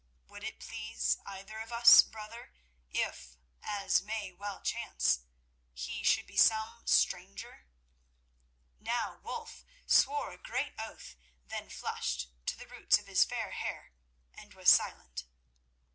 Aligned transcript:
Would 0.25 0.43
it 0.43 0.59
please 0.59 1.19
either 1.27 1.59
of 1.59 1.71
us, 1.71 2.01
brother, 2.01 2.53
if, 2.89 3.37
as 3.61 4.01
may 4.01 4.31
well 4.31 4.59
chance, 4.63 5.19
he 5.73 6.01
should 6.01 6.25
be 6.25 6.37
some 6.37 6.81
stranger?" 6.87 7.67
Now 8.79 9.19
Wulf 9.21 9.63
swore 9.85 10.31
a 10.31 10.39
great 10.41 10.73
oath, 10.79 11.15
then 11.45 11.69
flushed 11.69 12.31
to 12.47 12.57
the 12.57 12.65
roots 12.65 12.97
of 12.97 13.05
his 13.05 13.23
fair 13.23 13.51
hair, 13.51 13.91
and 14.33 14.55
was 14.55 14.71
silent. 14.71 15.25